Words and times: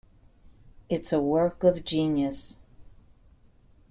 It's 0.89 1.13
a 1.13 1.21
work 1.21 1.63
of 1.63 1.83
genius. 1.85 2.57